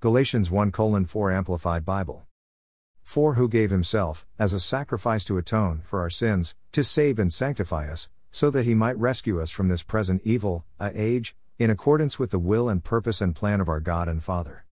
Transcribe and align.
Galatians 0.00 0.48
1 0.48 0.70
4 1.06 1.32
Amplified 1.32 1.84
Bible. 1.84 2.24
For 3.02 3.34
who 3.34 3.48
gave 3.48 3.72
himself, 3.72 4.28
as 4.38 4.52
a 4.52 4.60
sacrifice 4.60 5.24
to 5.24 5.38
atone 5.38 5.82
for 5.84 5.98
our 5.98 6.08
sins, 6.08 6.54
to 6.70 6.84
save 6.84 7.18
and 7.18 7.32
sanctify 7.32 7.90
us, 7.90 8.08
so 8.30 8.48
that 8.50 8.64
he 8.64 8.74
might 8.74 8.96
rescue 8.96 9.42
us 9.42 9.50
from 9.50 9.66
this 9.66 9.82
present 9.82 10.22
evil, 10.24 10.64
a 10.78 10.92
age, 10.94 11.34
in 11.58 11.68
accordance 11.68 12.16
with 12.16 12.30
the 12.30 12.38
will 12.38 12.68
and 12.68 12.84
purpose 12.84 13.20
and 13.20 13.34
plan 13.34 13.60
of 13.60 13.68
our 13.68 13.80
God 13.80 14.06
and 14.06 14.22
Father. 14.22 14.64